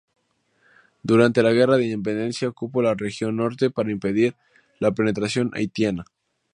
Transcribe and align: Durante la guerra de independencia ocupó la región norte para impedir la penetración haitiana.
Durante 1.03 1.43
la 1.43 1.51
guerra 1.53 1.77
de 1.77 1.85
independencia 1.85 2.47
ocupó 2.49 2.81
la 2.81 2.95
región 2.95 3.35
norte 3.35 3.69
para 3.69 3.91
impedir 3.91 4.33
la 4.79 4.93
penetración 4.93 5.51
haitiana. 5.53 6.05